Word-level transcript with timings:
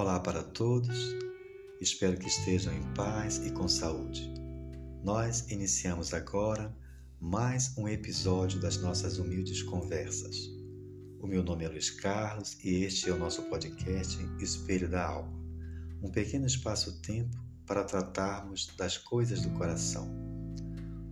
Olá 0.00 0.18
para 0.18 0.42
todos, 0.42 0.96
espero 1.78 2.16
que 2.16 2.26
estejam 2.26 2.72
em 2.72 2.82
paz 2.94 3.36
e 3.44 3.50
com 3.50 3.68
saúde. 3.68 4.32
Nós 5.04 5.50
iniciamos 5.50 6.14
agora 6.14 6.74
mais 7.20 7.76
um 7.76 7.86
episódio 7.86 8.58
das 8.58 8.78
nossas 8.78 9.18
humildes 9.18 9.62
conversas. 9.62 10.38
O 11.20 11.26
meu 11.26 11.42
nome 11.42 11.66
é 11.66 11.68
Luiz 11.68 11.90
Carlos 11.90 12.56
e 12.64 12.82
este 12.82 13.10
é 13.10 13.12
o 13.12 13.18
nosso 13.18 13.42
podcast 13.50 14.18
Espelho 14.40 14.88
da 14.88 15.06
Alma, 15.06 15.38
um 16.02 16.10
pequeno 16.10 16.46
espaço-tempo 16.46 17.36
para 17.66 17.84
tratarmos 17.84 18.74
das 18.78 18.96
coisas 18.96 19.42
do 19.42 19.50
coração. 19.50 20.10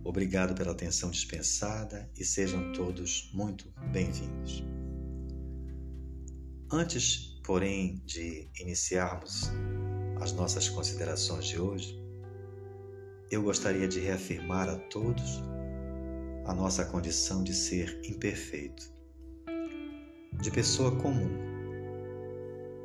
Obrigado 0.03 0.55
pela 0.55 0.71
atenção 0.71 1.11
dispensada 1.11 2.09
e 2.17 2.25
sejam 2.25 2.73
todos 2.73 3.29
muito 3.35 3.71
bem-vindos. 3.91 4.63
Antes 6.71 7.28
Porém, 7.49 7.99
de 8.05 8.47
iniciarmos 8.59 9.49
as 10.21 10.31
nossas 10.33 10.69
considerações 10.69 11.45
de 11.47 11.59
hoje, 11.59 11.99
eu 13.31 13.41
gostaria 13.41 13.87
de 13.87 13.99
reafirmar 13.99 14.69
a 14.69 14.75
todos 14.75 15.41
a 16.45 16.53
nossa 16.53 16.85
condição 16.85 17.43
de 17.43 17.51
ser 17.51 17.99
imperfeito, 18.03 18.93
de 20.39 20.51
pessoa 20.51 20.95
comum, 20.97 21.31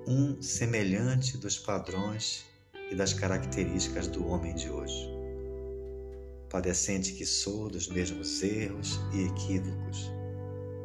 um 0.09 0.41
semelhante 0.41 1.37
dos 1.37 1.59
padrões 1.59 2.47
e 2.91 2.95
das 2.97 3.13
características 3.13 4.09
do 4.09 4.27
homem 4.27 4.55
de 4.55 4.71
hoje. 4.71 5.11
Padecente 6.49 7.13
que 7.13 7.27
sou 7.27 7.69
dos 7.69 7.87
mesmos 7.87 8.43
erros 8.43 8.99
e 9.13 9.27
equívocos, 9.27 10.11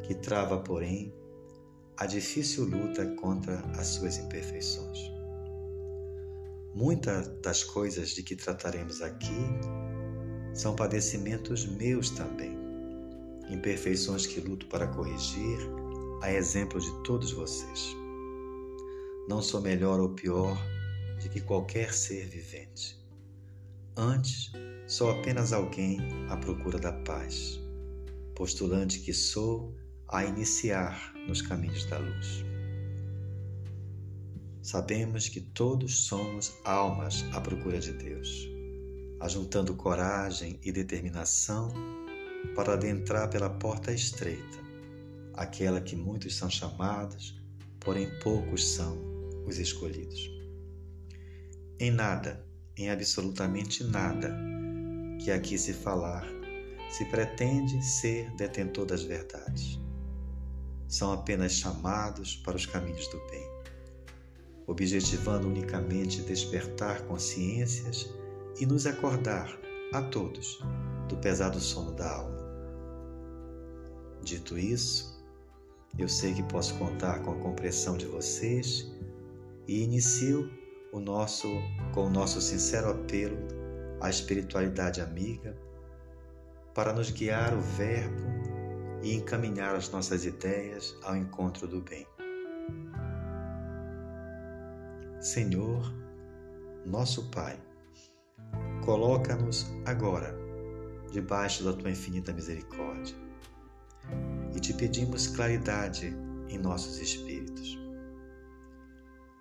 que 0.02 0.14
trava, 0.14 0.58
porém, 0.58 1.18
a 2.00 2.06
difícil 2.06 2.64
luta 2.64 3.04
contra 3.16 3.58
as 3.76 3.88
suas 3.88 4.16
imperfeições. 4.16 4.98
Muitas 6.74 7.28
das 7.42 7.62
coisas 7.62 8.10
de 8.10 8.22
que 8.22 8.34
trataremos 8.34 9.02
aqui 9.02 9.44
são 10.54 10.74
padecimentos 10.74 11.66
meus 11.66 12.08
também, 12.08 12.56
imperfeições 13.50 14.26
que 14.26 14.40
luto 14.40 14.66
para 14.68 14.86
corrigir, 14.86 15.58
a 16.22 16.32
exemplo 16.32 16.80
de 16.80 16.90
todos 17.02 17.32
vocês. 17.32 17.94
Não 19.28 19.42
sou 19.42 19.60
melhor 19.60 20.00
ou 20.00 20.08
pior 20.08 20.56
de 21.20 21.28
que 21.28 21.42
qualquer 21.42 21.92
ser 21.92 22.26
vivente. 22.28 22.98
Antes, 23.94 24.50
sou 24.86 25.10
apenas 25.10 25.52
alguém 25.52 25.98
à 26.30 26.36
procura 26.38 26.78
da 26.78 26.94
paz, 26.94 27.60
postulante 28.34 29.00
que 29.00 29.12
sou 29.12 29.74
a 30.08 30.24
iniciar 30.24 31.14
nos 31.30 31.40
caminhos 31.40 31.84
da 31.86 31.96
luz. 31.96 32.44
Sabemos 34.60 35.28
que 35.28 35.40
todos 35.40 36.06
somos 36.06 36.52
almas 36.64 37.24
à 37.32 37.40
procura 37.40 37.78
de 37.78 37.92
Deus, 37.92 38.48
ajuntando 39.20 39.76
coragem 39.76 40.58
e 40.62 40.72
determinação 40.72 41.72
para 42.56 42.72
adentrar 42.72 43.30
pela 43.30 43.48
porta 43.48 43.92
estreita, 43.92 44.58
aquela 45.34 45.80
que 45.80 45.94
muitos 45.94 46.36
são 46.36 46.50
chamados, 46.50 47.40
porém 47.78 48.10
poucos 48.18 48.74
são 48.74 48.98
os 49.46 49.56
escolhidos. 49.58 50.28
Em 51.78 51.92
nada, 51.92 52.44
em 52.76 52.90
absolutamente 52.90 53.84
nada 53.84 54.36
que 55.22 55.30
aqui 55.30 55.56
se 55.56 55.72
falar, 55.72 56.26
se 56.90 57.04
pretende 57.04 57.80
ser 57.84 58.30
detentor 58.36 58.84
das 58.84 59.04
verdades 59.04 59.80
são 60.90 61.12
apenas 61.12 61.52
chamados 61.52 62.34
para 62.36 62.56
os 62.56 62.66
caminhos 62.66 63.06
do 63.06 63.18
bem, 63.30 63.48
objetivando 64.66 65.46
unicamente 65.46 66.20
despertar 66.22 67.02
consciências 67.02 68.12
e 68.60 68.66
nos 68.66 68.86
acordar 68.86 69.56
a 69.94 70.02
todos 70.02 70.58
do 71.08 71.16
pesado 71.16 71.60
sono 71.60 71.92
da 71.92 72.12
alma. 72.16 72.40
Dito 74.22 74.58
isso, 74.58 75.16
eu 75.96 76.08
sei 76.08 76.34
que 76.34 76.42
posso 76.42 76.74
contar 76.74 77.20
com 77.20 77.30
a 77.30 77.36
compreensão 77.36 77.96
de 77.96 78.06
vocês 78.06 78.90
e 79.68 79.84
inicio 79.84 80.50
o 80.92 80.98
nosso 80.98 81.46
com 81.94 82.06
o 82.06 82.10
nosso 82.10 82.40
sincero 82.40 82.90
apelo 82.90 83.38
à 84.00 84.10
espiritualidade 84.10 85.00
amiga 85.00 85.56
para 86.74 86.92
nos 86.92 87.10
guiar 87.10 87.54
o 87.54 87.60
verbo 87.60 88.49
e 89.02 89.14
encaminhar 89.14 89.74
as 89.74 89.90
nossas 89.90 90.24
ideias 90.24 90.96
ao 91.02 91.16
encontro 91.16 91.66
do 91.66 91.80
bem. 91.80 92.06
Senhor, 95.20 95.92
nosso 96.86 97.30
Pai, 97.30 97.58
coloca-nos 98.84 99.66
agora 99.84 100.34
debaixo 101.12 101.62
da 101.64 101.72
tua 101.72 101.90
infinita 101.90 102.32
misericórdia 102.32 103.14
e 104.54 104.60
te 104.60 104.72
pedimos 104.72 105.26
claridade 105.26 106.16
em 106.48 106.58
nossos 106.58 106.98
espíritos. 106.98 107.78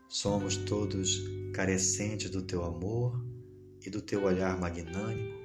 Somos 0.08 0.58
todos 0.58 1.22
carecentes 1.54 2.30
do 2.30 2.42
teu 2.42 2.64
amor 2.64 3.24
e 3.86 3.90
do 3.90 4.02
teu 4.02 4.24
olhar 4.24 4.60
magnânimo 4.60 5.38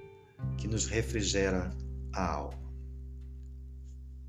que 0.59 0.67
nos 0.67 0.87
refrigera 0.87 1.71
a 2.13 2.27
alma. 2.27 2.64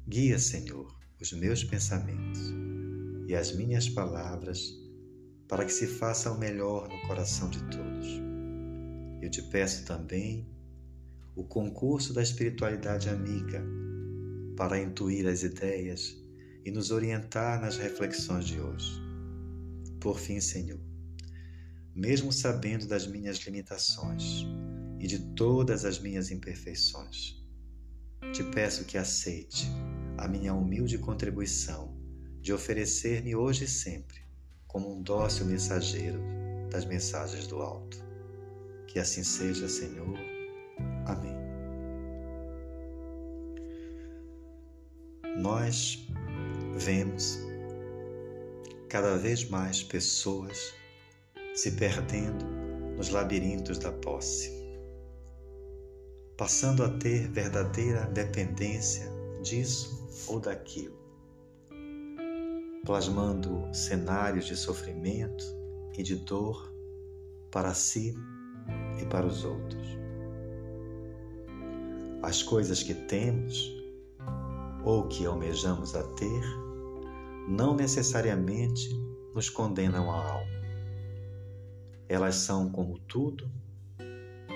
Guia, 0.07 0.37
Senhor, 0.37 0.95
os 1.19 1.33
meus 1.33 1.63
pensamentos 1.63 2.53
e 3.27 3.33
as 3.33 3.51
minhas 3.55 3.89
palavras 3.89 4.71
para 5.47 5.65
que 5.65 5.73
se 5.73 5.87
faça 5.87 6.31
o 6.31 6.37
melhor 6.37 6.87
no 6.87 7.07
coração 7.07 7.49
de 7.49 7.57
todos. 7.71 8.07
Eu 9.19 9.31
te 9.31 9.41
peço 9.41 9.83
também 9.83 10.47
o 11.35 11.43
concurso 11.43 12.13
da 12.13 12.21
espiritualidade 12.21 13.09
amiga 13.09 13.65
para 14.55 14.79
intuir 14.79 15.25
as 15.25 15.41
ideias 15.41 16.15
e 16.63 16.69
nos 16.69 16.91
orientar 16.91 17.59
nas 17.59 17.77
reflexões 17.77 18.45
de 18.45 18.61
hoje. 18.61 19.01
Por 19.99 20.19
fim, 20.19 20.39
Senhor, 20.39 20.79
mesmo 21.95 22.31
sabendo 22.31 22.85
das 22.85 23.07
minhas 23.07 23.37
limitações 23.37 24.45
e 24.99 25.07
de 25.07 25.33
todas 25.33 25.83
as 25.83 25.97
minhas 25.97 26.29
imperfeições, 26.29 27.43
te 28.33 28.43
peço 28.43 28.85
que 28.85 28.97
aceite 28.97 29.67
a 30.17 30.27
minha 30.27 30.53
humilde 30.53 30.97
contribuição 30.97 31.95
de 32.41 32.53
oferecer-me 32.53 33.35
hoje 33.35 33.65
e 33.65 33.67
sempre 33.67 34.23
como 34.67 34.93
um 34.93 35.01
dócil 35.01 35.45
mensageiro 35.45 36.19
das 36.69 36.85
mensagens 36.85 37.47
do 37.47 37.61
alto. 37.61 37.97
Que 38.87 38.99
assim 38.99 39.23
seja, 39.23 39.67
Senhor. 39.67 40.19
Amém. 41.05 41.35
Nós 45.37 46.07
vemos 46.77 47.39
cada 48.89 49.17
vez 49.17 49.49
mais 49.49 49.83
pessoas 49.83 50.73
se 51.53 51.71
perdendo 51.71 52.45
nos 52.95 53.09
labirintos 53.09 53.77
da 53.77 53.91
posse, 53.91 54.51
passando 56.37 56.83
a 56.83 56.89
ter 56.89 57.29
verdadeira 57.29 58.05
dependência 58.07 59.09
disso 59.41 60.05
ou 60.27 60.39
daquilo, 60.39 60.97
plasmando 62.85 63.63
cenários 63.73 64.45
de 64.45 64.55
sofrimento 64.55 65.45
e 65.97 66.03
de 66.03 66.17
dor 66.17 66.73
para 67.49 67.73
si 67.73 68.13
e 69.01 69.05
para 69.05 69.25
os 69.25 69.45
outros. 69.45 69.87
As 72.21 72.43
coisas 72.43 72.83
que 72.83 72.93
temos 72.93 73.73
ou 74.83 75.07
que 75.07 75.25
almejamos 75.25 75.95
a 75.95 76.03
ter 76.15 76.43
não 77.47 77.75
necessariamente 77.75 78.89
nos 79.33 79.49
condenam 79.49 80.11
a 80.11 80.15
alma. 80.15 80.55
Elas 82.09 82.35
são, 82.35 82.69
como 82.71 82.99
tudo, 82.99 83.49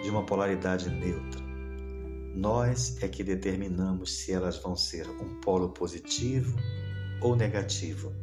de 0.04 0.10
uma 0.10 0.26
polaridade 0.26 0.90
neutra 0.90 1.39
nós 2.36 3.02
é 3.02 3.08
que 3.08 3.24
determinamos 3.24 4.18
se 4.18 4.32
elas 4.32 4.58
vão 4.58 4.76
ser 4.76 5.10
um 5.10 5.40
polo 5.42 5.70
positivo 5.70 6.56
ou 7.22 7.36
negativo 7.36 8.14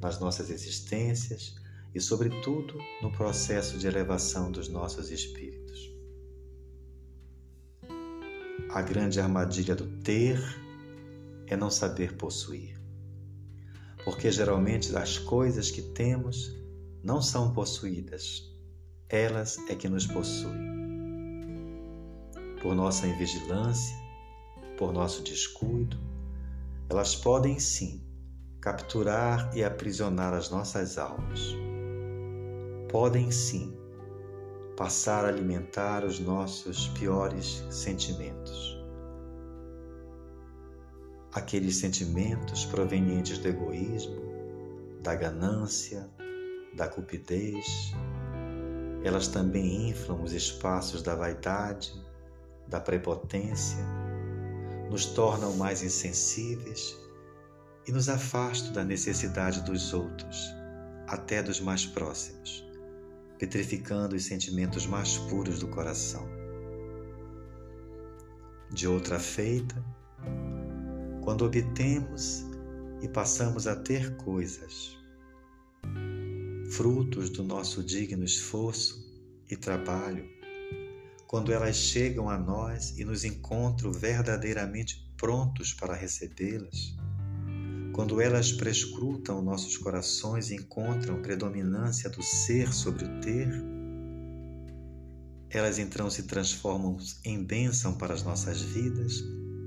nas 0.00 0.20
nossas 0.20 0.50
existências 0.50 1.54
e, 1.94 2.00
sobretudo, 2.00 2.74
no 3.00 3.10
processo 3.12 3.78
de 3.78 3.86
elevação 3.86 4.50
dos 4.50 4.68
nossos 4.68 5.10
espíritos. 5.10 5.92
A 8.70 8.82
grande 8.82 9.20
armadilha 9.20 9.74
do 9.74 9.86
ter 10.02 10.38
é 11.46 11.56
não 11.56 11.70
saber 11.70 12.16
possuir. 12.16 12.78
Porque 14.04 14.30
geralmente 14.30 14.94
as 14.96 15.16
coisas 15.16 15.70
que 15.70 15.80
temos 15.80 16.54
não 17.02 17.22
são 17.22 17.54
possuídas, 17.54 18.52
elas 19.08 19.56
é 19.68 19.74
que 19.74 19.88
nos 19.88 20.06
possuem 20.06 20.63
por 22.64 22.74
nossa 22.74 23.06
invigilância, 23.06 23.94
por 24.78 24.90
nosso 24.90 25.22
descuido, 25.22 25.98
elas 26.88 27.14
podem 27.14 27.58
sim 27.58 28.02
capturar 28.58 29.54
e 29.54 29.62
aprisionar 29.62 30.32
as 30.32 30.48
nossas 30.48 30.96
almas. 30.96 31.54
podem 32.90 33.30
sim 33.30 33.76
passar 34.78 35.26
a 35.26 35.28
alimentar 35.28 36.04
os 36.04 36.18
nossos 36.18 36.88
piores 36.88 37.62
sentimentos. 37.68 38.82
Aqueles 41.34 41.76
sentimentos 41.76 42.64
provenientes 42.64 43.36
do 43.36 43.48
egoísmo, 43.48 44.22
da 45.02 45.14
ganância, 45.14 46.08
da 46.74 46.88
cupidez, 46.88 47.92
elas 49.02 49.28
também 49.28 49.90
inflam 49.90 50.22
os 50.22 50.32
espaços 50.32 51.02
da 51.02 51.14
vaidade, 51.14 51.92
da 52.74 52.80
prepotência, 52.80 53.78
nos 54.90 55.06
tornam 55.06 55.56
mais 55.56 55.84
insensíveis 55.84 56.98
e 57.86 57.92
nos 57.92 58.08
afastam 58.08 58.72
da 58.72 58.82
necessidade 58.82 59.62
dos 59.62 59.94
outros, 59.94 60.52
até 61.06 61.40
dos 61.40 61.60
mais 61.60 61.86
próximos, 61.86 62.66
petrificando 63.38 64.16
os 64.16 64.24
sentimentos 64.24 64.86
mais 64.86 65.16
puros 65.16 65.60
do 65.60 65.68
coração. 65.68 66.28
De 68.72 68.88
outra 68.88 69.20
feita, 69.20 69.80
quando 71.22 71.44
obtemos 71.44 72.44
e 73.00 73.06
passamos 73.06 73.68
a 73.68 73.76
ter 73.76 74.16
coisas, 74.16 74.98
frutos 76.72 77.30
do 77.30 77.44
nosso 77.44 77.84
digno 77.84 78.24
esforço 78.24 79.00
e 79.48 79.56
trabalho, 79.56 80.28
quando 81.34 81.52
elas 81.52 81.74
chegam 81.74 82.30
a 82.30 82.38
nós 82.38 82.96
e 82.96 83.04
nos 83.04 83.24
encontram 83.24 83.90
verdadeiramente 83.90 85.04
prontos 85.16 85.74
para 85.74 85.92
recebê-las, 85.92 86.94
quando 87.92 88.20
elas 88.20 88.52
prescrutam 88.52 89.42
nossos 89.42 89.76
corações 89.76 90.50
e 90.50 90.54
encontram 90.54 91.20
predominância 91.22 92.08
do 92.08 92.22
ser 92.22 92.72
sobre 92.72 93.04
o 93.04 93.20
ter, 93.20 93.48
elas 95.50 95.80
então 95.80 96.08
se 96.08 96.22
transformam 96.22 96.96
em 97.24 97.42
bênção 97.42 97.98
para 97.98 98.14
as 98.14 98.22
nossas 98.22 98.62
vidas 98.62 99.14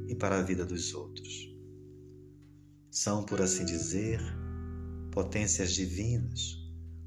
e 0.08 0.16
para 0.16 0.40
a 0.40 0.42
vida 0.42 0.66
dos 0.66 0.94
outros. 0.94 1.54
São, 2.90 3.26
por 3.26 3.42
assim 3.42 3.66
dizer, 3.66 4.22
potências 5.12 5.74
divinas 5.74 6.58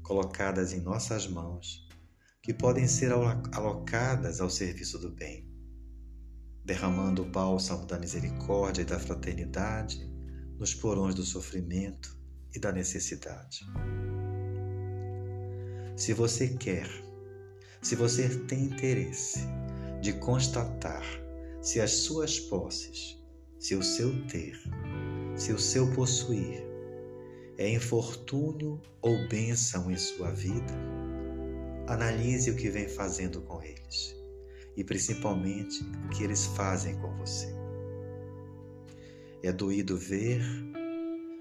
colocadas 0.03 0.71
em 0.71 0.81
nossas 0.81 1.25
mãos 1.25 1.80
que 2.41 2.53
podem 2.53 2.87
ser 2.87 3.11
alocadas 3.11 4.41
ao 4.41 4.49
serviço 4.49 4.97
do 4.97 5.11
bem, 5.11 5.47
derramando 6.65 7.21
o 7.21 7.29
bálsamo 7.29 7.85
da 7.85 7.99
misericórdia 7.99 8.81
e 8.81 8.85
da 8.85 8.99
fraternidade 8.99 10.11
nos 10.57 10.73
porões 10.73 11.13
do 11.13 11.23
sofrimento 11.23 12.17
e 12.55 12.59
da 12.59 12.71
necessidade. 12.71 13.65
Se 15.95 16.13
você 16.13 16.49
quer, 16.49 16.89
se 17.81 17.95
você 17.95 18.27
tem 18.45 18.65
interesse 18.65 19.39
de 20.01 20.13
constatar 20.13 21.03
se 21.61 21.79
as 21.79 21.91
suas 21.91 22.39
posses, 22.39 23.19
se 23.59 23.75
o 23.75 23.83
seu 23.83 24.25
ter, 24.25 24.59
se 25.35 25.53
o 25.53 25.59
seu 25.59 25.93
possuir 25.93 26.63
é 27.57 27.69
infortúnio 27.69 28.81
ou 28.99 29.27
bênção 29.27 29.91
em 29.91 29.97
sua 29.97 30.31
vida, 30.31 30.73
analise 31.87 32.51
o 32.51 32.55
que 32.55 32.69
vem 32.69 32.87
fazendo 32.87 33.41
com 33.41 33.61
eles 33.61 34.15
e 34.75 34.83
principalmente 34.83 35.83
o 36.05 36.09
que 36.09 36.23
eles 36.23 36.45
fazem 36.47 36.97
com 36.99 37.15
você. 37.17 37.53
É 39.43 39.51
doído 39.51 39.97
ver 39.97 40.41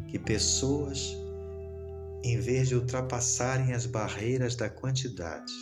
que 0.08 0.18
pessoas, 0.18 1.16
em 2.24 2.38
vez 2.40 2.68
de 2.68 2.74
ultrapassarem 2.74 3.72
as 3.72 3.86
barreiras 3.86 4.56
da 4.56 4.68
quantidade 4.68 5.52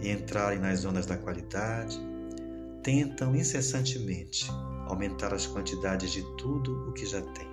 e 0.00 0.10
entrarem 0.10 0.58
nas 0.58 0.80
zonas 0.80 1.06
da 1.06 1.16
qualidade, 1.16 1.98
tentam 2.82 3.34
incessantemente 3.34 4.46
aumentar 4.86 5.32
as 5.32 5.46
quantidades 5.46 6.12
de 6.12 6.22
tudo 6.36 6.88
o 6.88 6.92
que 6.92 7.06
já 7.06 7.22
tem. 7.22 7.48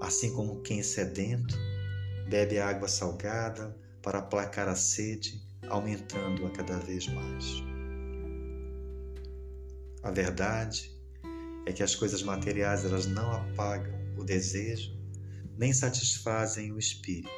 Assim 0.00 0.32
como 0.32 0.60
quem 0.60 0.82
sedento 0.82 1.56
bebe 2.28 2.58
água 2.58 2.88
salgada 2.88 3.74
para 4.08 4.20
aplacar 4.20 4.66
a 4.68 4.74
sede, 4.74 5.38
aumentando-a 5.68 6.48
cada 6.48 6.78
vez 6.78 7.06
mais. 7.08 7.44
A 10.02 10.10
verdade 10.10 10.90
é 11.66 11.74
que 11.74 11.82
as 11.82 11.94
coisas 11.94 12.22
materiais 12.22 12.86
elas 12.86 13.04
não 13.04 13.30
apagam 13.30 13.92
o 14.16 14.24
desejo 14.24 14.96
nem 15.58 15.74
satisfazem 15.74 16.72
o 16.72 16.78
espírito. 16.78 17.28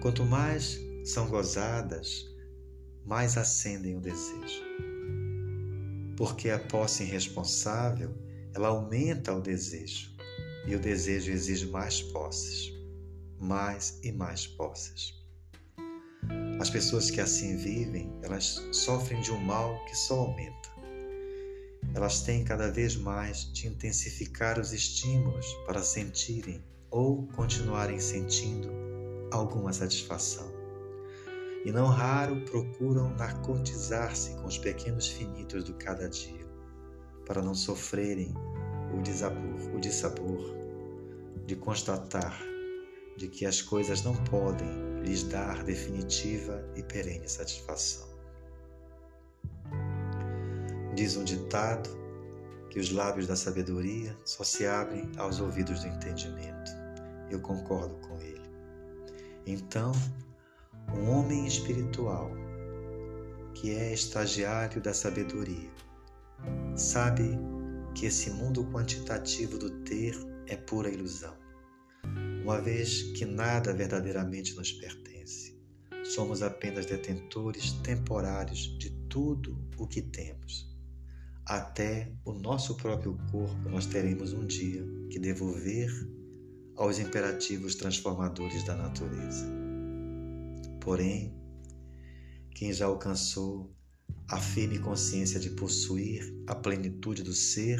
Quanto 0.00 0.24
mais 0.24 0.78
são 1.04 1.28
gozadas, 1.28 2.32
mais 3.04 3.36
acendem 3.36 3.96
o 3.96 4.00
desejo. 4.00 4.62
Porque 6.16 6.48
a 6.48 6.60
posse 6.60 7.02
irresponsável, 7.02 8.14
ela 8.54 8.68
aumenta 8.68 9.34
o 9.34 9.40
desejo, 9.40 10.14
e 10.64 10.76
o 10.76 10.78
desejo 10.78 11.32
exige 11.32 11.66
mais 11.66 12.00
posses, 12.02 12.72
mais 13.40 13.98
e 14.04 14.12
mais 14.12 14.46
posses. 14.46 15.23
As 16.64 16.70
pessoas 16.70 17.10
que 17.10 17.20
assim 17.20 17.58
vivem, 17.58 18.10
elas 18.22 18.66
sofrem 18.72 19.20
de 19.20 19.30
um 19.30 19.38
mal 19.38 19.84
que 19.84 19.94
só 19.94 20.20
aumenta 20.20 20.64
elas 21.94 22.22
têm 22.22 22.42
cada 22.42 22.70
vez 22.70 22.96
mais 22.96 23.52
de 23.52 23.68
intensificar 23.68 24.58
os 24.58 24.72
estímulos 24.72 25.46
para 25.66 25.82
sentirem 25.82 26.64
ou 26.90 27.26
continuarem 27.28 28.00
sentindo 28.00 28.68
alguma 29.30 29.72
satisfação. 29.72 30.50
E 31.64 31.70
não 31.70 31.86
raro 31.86 32.40
procuram 32.42 33.14
narcotizar-se 33.14 34.34
com 34.36 34.46
os 34.46 34.58
pequenos 34.58 35.06
finitos 35.06 35.64
do 35.64 35.74
cada 35.74 36.08
dia, 36.08 36.46
para 37.26 37.42
não 37.42 37.54
sofrerem 37.54 38.34
o 38.92 39.02
desabor, 39.02 39.74
o 39.74 39.78
dissabor 39.78 40.54
de 41.46 41.56
constatar 41.56 42.53
de 43.16 43.28
que 43.28 43.46
as 43.46 43.62
coisas 43.62 44.02
não 44.02 44.14
podem 44.24 44.68
lhes 45.02 45.22
dar 45.24 45.62
definitiva 45.62 46.64
e 46.74 46.82
perene 46.82 47.28
satisfação. 47.28 48.08
Diz 50.94 51.16
um 51.16 51.24
ditado 51.24 51.90
que 52.70 52.78
os 52.78 52.90
lábios 52.90 53.26
da 53.26 53.36
sabedoria 53.36 54.16
só 54.24 54.42
se 54.42 54.66
abrem 54.66 55.10
aos 55.16 55.40
ouvidos 55.40 55.80
do 55.80 55.88
entendimento. 55.88 56.70
Eu 57.30 57.40
concordo 57.40 57.94
com 58.06 58.20
ele. 58.20 58.42
Então, 59.46 59.92
um 60.92 61.10
homem 61.10 61.46
espiritual 61.46 62.30
que 63.54 63.74
é 63.74 63.92
estagiário 63.92 64.80
da 64.80 64.92
sabedoria 64.92 65.70
sabe 66.76 67.38
que 67.94 68.06
esse 68.06 68.30
mundo 68.30 68.64
quantitativo 68.72 69.56
do 69.58 69.70
ter 69.84 70.14
é 70.46 70.56
pura 70.56 70.88
ilusão, 70.88 71.34
uma 72.44 72.60
vez 72.60 73.02
que 73.14 73.24
nada 73.24 73.74
verdadeiramente 73.74 74.54
nos 74.54 74.70
pertence. 74.70 75.58
Somos 76.04 76.42
apenas 76.42 76.86
detentores 76.86 77.72
temporários 77.82 78.78
de 78.78 78.90
tudo 79.08 79.58
o 79.76 79.88
que 79.88 80.00
temos 80.00 80.74
até 81.46 82.10
o 82.24 82.32
nosso 82.32 82.74
próprio 82.76 83.18
corpo 83.30 83.68
nós 83.68 83.84
teremos 83.84 84.32
um 84.32 84.46
dia 84.46 84.82
que 85.10 85.18
devolver 85.18 85.90
aos 86.74 86.98
imperativos 86.98 87.74
transformadores 87.74 88.64
da 88.64 88.74
natureza. 88.74 89.46
Porém, 90.80 91.34
quem 92.50 92.72
já 92.72 92.86
alcançou 92.86 93.70
a 94.28 94.40
firme 94.40 94.78
consciência 94.78 95.38
de 95.38 95.50
possuir 95.50 96.34
a 96.46 96.54
plenitude 96.54 97.22
do 97.22 97.34
ser, 97.34 97.78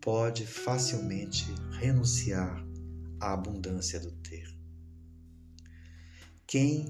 pode 0.00 0.44
facilmente 0.44 1.46
renunciar 1.78 2.66
à 3.22 3.32
abundância 3.34 4.00
do 4.00 4.10
ter. 4.10 4.52
Quem 6.44 6.88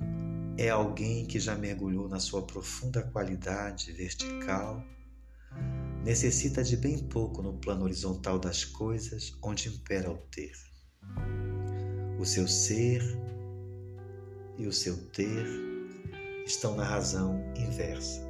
é 0.56 0.70
alguém 0.70 1.26
que 1.26 1.38
já 1.38 1.54
mergulhou 1.54 2.08
na 2.08 2.18
sua 2.18 2.46
profunda 2.46 3.02
qualidade 3.02 3.92
vertical 3.92 4.82
necessita 6.02 6.64
de 6.64 6.76
bem 6.76 6.98
pouco 6.98 7.42
no 7.42 7.58
plano 7.58 7.84
horizontal 7.84 8.38
das 8.38 8.64
coisas 8.64 9.36
onde 9.42 9.68
impera 9.68 10.10
o 10.10 10.16
ter. 10.16 10.52
O 12.18 12.24
seu 12.24 12.48
ser 12.48 13.02
e 14.56 14.66
o 14.66 14.72
seu 14.72 14.96
ter 15.10 15.46
estão 16.46 16.74
na 16.74 16.84
razão 16.84 17.38
inversa, 17.54 18.20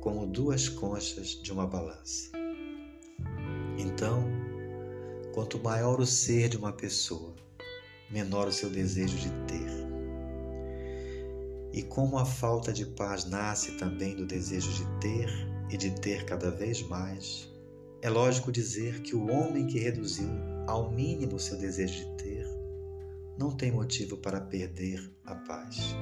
como 0.00 0.26
duas 0.26 0.68
conchas 0.68 1.40
de 1.42 1.52
uma 1.52 1.66
balança. 1.66 2.30
Então, 3.78 4.43
quanto 5.34 5.58
maior 5.58 5.98
o 6.00 6.06
ser 6.06 6.48
de 6.48 6.56
uma 6.56 6.72
pessoa, 6.72 7.34
menor 8.08 8.46
o 8.46 8.52
seu 8.52 8.70
desejo 8.70 9.16
de 9.18 9.30
ter. 9.48 9.84
E 11.72 11.82
como 11.82 12.16
a 12.16 12.24
falta 12.24 12.72
de 12.72 12.86
paz 12.86 13.24
nasce 13.24 13.72
também 13.72 14.14
do 14.14 14.24
desejo 14.24 14.72
de 14.72 15.00
ter, 15.00 15.28
e 15.68 15.76
de 15.76 15.90
ter 15.90 16.24
cada 16.24 16.52
vez 16.52 16.82
mais, 16.82 17.50
é 18.00 18.08
lógico 18.08 18.52
dizer 18.52 19.00
que 19.00 19.16
o 19.16 19.28
homem 19.28 19.66
que 19.66 19.80
reduziu 19.80 20.30
ao 20.68 20.92
mínimo 20.92 21.36
seu 21.40 21.58
desejo 21.58 21.94
de 21.94 22.22
ter 22.22 22.46
não 23.36 23.50
tem 23.50 23.72
motivo 23.72 24.16
para 24.18 24.40
perder 24.40 25.10
a 25.24 25.34
paz. 25.34 25.96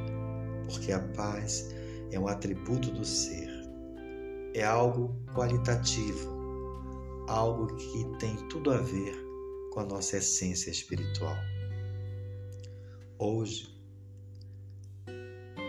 porque 0.67 0.93
a 0.93 1.01
paz 1.01 1.71
é 2.11 2.19
um 2.19 2.29
atributo 2.29 2.91
do 2.91 3.05
ser, 3.05 3.49
é 4.55 4.63
algo 4.63 5.17
qualitativo, 5.35 6.32
algo 7.29 7.75
que 7.77 8.05
tem 8.19 8.37
tudo 8.49 8.71
a 8.71 8.79
ver 8.79 9.15
com 9.73 9.81
a 9.81 9.85
nossa 9.85 10.17
essência 10.17 10.71
espiritual. 10.71 11.37
Hoje, 13.19 13.69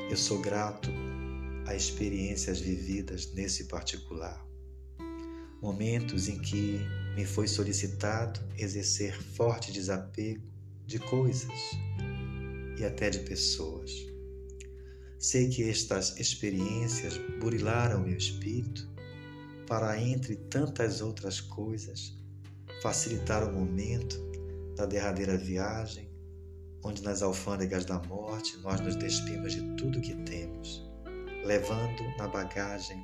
eu 0.09 0.17
sou 0.17 0.39
grato 0.41 0.89
a 1.65 1.75
experiências 1.75 2.59
vividas 2.59 3.31
nesse 3.33 3.65
particular. 3.65 4.45
Momentos 5.61 6.27
em 6.27 6.39
que 6.39 6.79
me 7.15 7.25
foi 7.25 7.47
solicitado 7.47 8.39
exercer 8.57 9.15
forte 9.21 9.71
desapego 9.71 10.43
de 10.85 10.99
coisas 10.99 11.59
e 12.77 12.83
até 12.83 13.09
de 13.09 13.19
pessoas. 13.19 13.91
Sei 15.17 15.47
que 15.47 15.63
estas 15.63 16.19
experiências 16.19 17.17
burilaram 17.39 18.03
meu 18.03 18.17
espírito 18.17 18.92
para, 19.67 19.99
entre 19.99 20.35
tantas 20.35 21.01
outras 21.01 21.39
coisas, 21.41 22.17
facilitar 22.81 23.43
o 23.47 23.53
momento 23.53 24.17
da 24.75 24.85
derradeira 24.85 25.37
viagem, 25.37 26.09
onde 26.83 27.01
nas 27.01 27.21
alfândegas 27.21 27.85
da 27.85 27.99
morte 27.99 28.57
nós 28.57 28.79
nos 28.81 28.95
despimos 28.95 29.53
de 29.53 29.61
tudo 29.75 30.01
que 30.01 30.15
temos, 30.23 30.83
levando 31.45 32.03
na 32.17 32.27
bagagem 32.27 33.01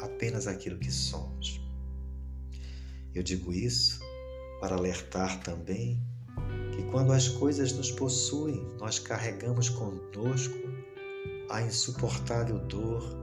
apenas 0.00 0.46
aquilo 0.46 0.78
que 0.78 0.90
somos. 0.90 1.60
Eu 3.14 3.22
digo 3.22 3.52
isso 3.52 4.00
para 4.60 4.76
alertar 4.76 5.42
também 5.42 6.00
que 6.74 6.82
quando 6.90 7.12
as 7.12 7.28
coisas 7.28 7.72
nos 7.72 7.90
possuem, 7.90 8.66
nós 8.78 8.98
carregamos 8.98 9.68
conosco 9.68 10.54
a 11.50 11.60
insuportável 11.62 12.58
dor 12.60 13.21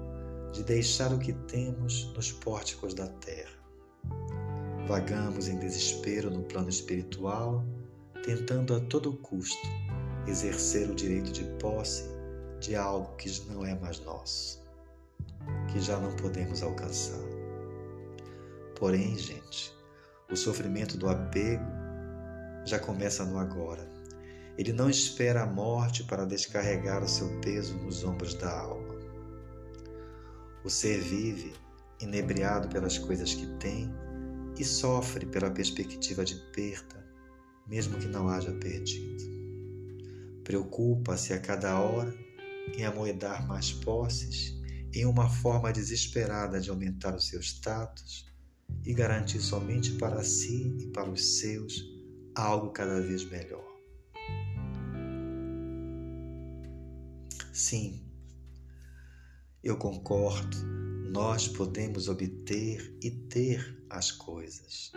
de 0.52 0.64
deixar 0.64 1.14
o 1.14 1.20
que 1.20 1.34
temos 1.34 2.12
nos 2.16 2.32
pórticos 2.32 2.94
da 2.94 3.08
terra. 3.08 3.60
Vagamos 4.88 5.48
em 5.48 5.60
desespero 5.60 6.32
no 6.32 6.44
plano 6.44 6.70
espiritual, 6.70 7.64
tentando 8.24 8.76
a 8.76 8.80
todo 8.80 9.14
custo 9.18 9.68
exercer 10.28 10.90
o 10.90 10.96
direito 10.96 11.32
de 11.32 11.44
posse 11.60 12.04
de 12.60 12.76
algo 12.76 13.16
que 13.16 13.30
não 13.50 13.66
é 13.66 13.74
mais 13.80 14.00
nosso, 14.02 14.64
que 15.72 15.80
já 15.80 15.98
não 16.00 16.16
podemos 16.16 16.62
alcançar. 16.62 17.20
Porém, 18.76 19.18
gente, 19.18 19.74
o 20.32 20.36
sofrimento 20.36 20.98
do 20.98 21.10
apego 21.10 21.66
já 22.66 22.80
começa 22.80 23.26
no 23.26 23.38
agora. 23.38 23.88
Ele 24.58 24.74
não 24.74 24.90
espera 24.90 25.44
a 25.44 25.46
morte 25.46 26.04
para 26.04 26.26
descarregar 26.26 27.04
o 27.04 27.08
seu 27.08 27.40
peso 27.40 27.78
nos 27.78 28.04
ombros 28.04 28.34
da 28.34 28.60
alma. 28.60 28.89
O 30.64 30.70
ser 30.70 31.00
vive 31.00 31.54
inebriado 32.02 32.68
pelas 32.70 32.98
coisas 32.98 33.34
que 33.34 33.48
tem 33.58 33.90
e 34.58 34.64
sofre 34.64 35.26
pela 35.26 35.50
perspectiva 35.50 36.26
de 36.26 36.36
perda, 36.52 37.06
mesmo 37.68 37.98
que 37.98 38.08
não 38.08 38.28
haja 38.28 38.52
perdido. 38.52 39.24
Preocupa-se 40.44 41.34
a 41.34 41.40
cada 41.40 41.80
hora 41.80 42.14
em 42.76 42.84
amoedar 42.84 43.48
mais 43.48 43.72
posses, 43.72 44.54
em 44.94 45.06
uma 45.06 45.30
forma 45.30 45.72
desesperada 45.72 46.60
de 46.60 46.70
aumentar 46.70 47.16
o 47.16 47.22
seu 47.22 47.40
status 47.40 48.26
e 48.86 48.94
garantir 48.94 49.40
somente 49.40 49.94
para 49.94 50.24
si 50.24 50.76
e 50.80 50.88
para 50.88 51.10
os 51.10 51.40
seus 51.40 51.84
algo 52.36 52.72
cada 52.72 53.02
vez 53.02 53.24
melhor. 53.30 53.68
Sim, 57.54 58.09
eu 59.64 59.76
concordo, 59.78 60.58
nós 61.12 61.48
podemos 61.48 62.08
obter 62.08 62.98
e 63.04 63.12
ter 63.12 63.84
as 63.90 64.12
coisas. 64.12 64.92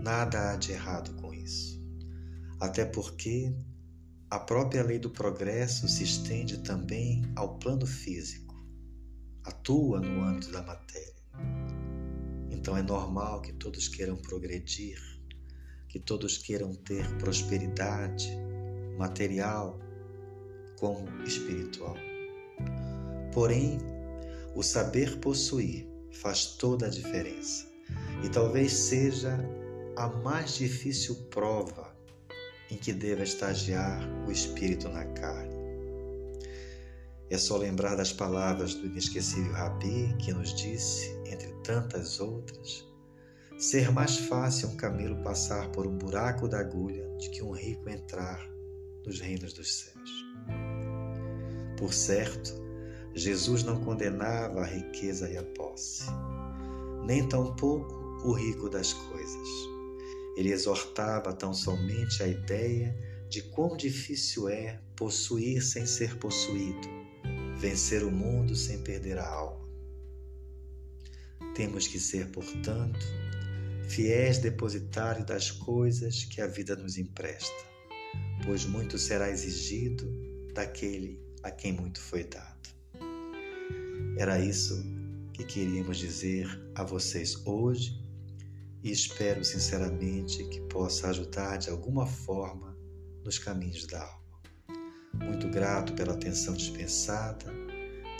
Nada 0.00 0.52
há 0.52 0.56
de 0.56 0.72
errado 0.72 1.14
com 1.20 1.32
isso. 1.34 1.82
Até 2.60 2.84
porque 2.84 3.52
a 4.30 4.38
própria 4.38 4.84
lei 4.84 4.98
do 4.98 5.10
progresso 5.10 5.88
se 5.88 6.04
estende 6.04 6.58
também 6.58 7.22
ao 7.34 7.58
plano 7.58 7.86
físico, 7.86 8.54
atua 9.42 10.00
no 10.00 10.22
âmbito 10.22 10.52
da 10.52 10.62
matéria. 10.62 11.14
Então 12.50 12.76
é 12.76 12.82
normal 12.82 13.40
que 13.42 13.52
todos 13.52 13.88
queiram 13.88 14.16
progredir, 14.16 15.00
que 15.88 15.98
todos 15.98 16.38
queiram 16.38 16.72
ter 16.74 17.06
prosperidade 17.18 18.30
material 18.96 19.78
como 20.78 21.08
espiritual. 21.24 21.96
Porém, 23.32 23.78
o 24.54 24.62
saber 24.62 25.18
possuir 25.18 25.88
faz 26.10 26.46
toda 26.46 26.86
a 26.86 26.90
diferença 26.90 27.66
e 28.22 28.28
talvez 28.28 28.72
seja 28.72 29.38
a 29.96 30.08
mais 30.08 30.54
difícil 30.54 31.16
prova 31.30 31.94
em 32.70 32.76
que 32.76 32.92
deva 32.92 33.22
estagiar 33.22 34.00
o 34.26 34.32
espírito 34.32 34.88
na 34.88 35.04
carne. 35.04 35.54
É 37.30 37.38
só 37.38 37.56
lembrar 37.56 37.96
das 37.96 38.12
palavras 38.12 38.74
do 38.74 38.86
inesquecível 38.86 39.52
Rabi 39.52 40.14
que 40.18 40.32
nos 40.32 40.54
disse, 40.54 41.10
entre 41.26 41.48
tantas 41.62 42.20
outras, 42.20 42.86
ser 43.58 43.90
mais 43.90 44.18
fácil 44.18 44.68
um 44.68 44.76
camelo 44.76 45.22
passar 45.22 45.70
por 45.70 45.86
um 45.86 45.96
buraco 45.96 46.48
da 46.48 46.60
agulha 46.60 47.06
do 47.08 47.30
que 47.30 47.42
um 47.42 47.52
rico 47.52 47.88
entrar 47.88 48.40
nos 49.04 49.20
reinos 49.20 49.52
dos 49.52 49.72
céus. 49.74 50.10
Por 51.76 51.92
certo, 51.92 52.63
Jesus 53.14 53.62
não 53.62 53.80
condenava 53.84 54.60
a 54.60 54.66
riqueza 54.66 55.30
e 55.30 55.36
a 55.36 55.42
posse, 55.42 56.04
nem 57.06 57.28
tampouco 57.28 57.94
o 58.24 58.32
rico 58.32 58.68
das 58.68 58.92
coisas. 58.92 59.48
Ele 60.36 60.50
exortava 60.50 61.32
tão 61.32 61.54
somente 61.54 62.22
a 62.22 62.26
ideia 62.26 62.96
de 63.28 63.42
quão 63.42 63.76
difícil 63.76 64.48
é 64.48 64.80
possuir 64.96 65.62
sem 65.62 65.86
ser 65.86 66.18
possuído 66.18 67.04
vencer 67.56 68.04
o 68.04 68.10
mundo 68.10 68.54
sem 68.54 68.82
perder 68.82 69.18
a 69.18 69.26
alma. 69.26 69.64
Temos 71.54 71.86
que 71.86 71.98
ser, 71.98 72.30
portanto, 72.30 73.06
fiéis 73.88 74.38
depositários 74.38 75.24
das 75.24 75.50
coisas 75.50 76.24
que 76.24 76.40
a 76.40 76.46
vida 76.46 76.74
nos 76.76 76.98
empresta, 76.98 77.64
pois 78.44 78.66
muito 78.66 78.98
será 78.98 79.30
exigido 79.30 80.04
daquele 80.52 81.18
a 81.42 81.50
quem 81.50 81.72
muito 81.72 82.00
foi 82.00 82.24
dado. 82.24 82.53
Era 84.16 84.38
isso 84.38 84.80
que 85.32 85.42
queríamos 85.44 85.98
dizer 85.98 86.46
a 86.76 86.84
vocês 86.84 87.44
hoje 87.44 88.00
e 88.82 88.92
espero 88.92 89.44
sinceramente 89.44 90.44
que 90.44 90.60
possa 90.62 91.08
ajudar 91.08 91.56
de 91.56 91.68
alguma 91.68 92.06
forma 92.06 92.76
nos 93.24 93.38
caminhos 93.40 93.86
da 93.86 94.02
alma. 94.02 94.42
Muito 95.14 95.48
grato 95.48 95.94
pela 95.94 96.12
atenção 96.12 96.54
dispensada. 96.54 97.52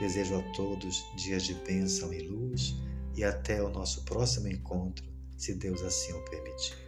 Desejo 0.01 0.37
a 0.37 0.43
todos 0.55 0.97
dias 1.17 1.45
de 1.45 1.55
bênção 1.55 2.13
e 2.13 2.27
luz 2.27 2.75
e 3.15 3.23
até 3.23 3.63
o 3.63 3.71
nosso 3.71 4.05
próximo 4.05 4.49
encontro, 4.49 5.05
se 5.37 5.55
Deus 5.55 5.81
assim 5.83 6.13
o 6.13 6.25
permitir. 6.25 6.84